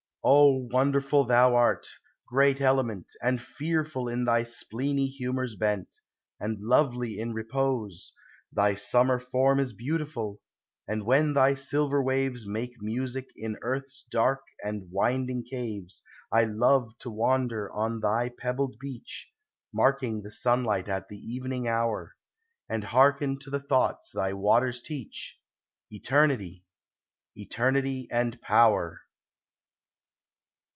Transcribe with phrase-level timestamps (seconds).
[0.23, 1.87] O, wonderful thou art,
[2.27, 5.97] great element, And fearful in thy spleeny humors bent,
[6.39, 8.13] And lovely in repose!
[8.53, 10.39] thy summer form Is beautiful,
[10.87, 16.95] and when thy silver waves Make music in earth's dark and winding caves, I love
[16.99, 19.27] to wander on thy pebbled beach,
[19.73, 22.15] Marking the sunlight at the evening hour,
[22.69, 25.39] And hearken to the thoughts thy waters teach,^
[25.89, 26.63] Eternity—
[27.35, 28.99] Eternity— and Power.